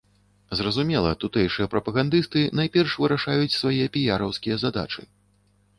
[0.61, 5.01] Зразумела, тутэйшыя прапагандысты найперш вырашаюць свае піяраўскія задачы.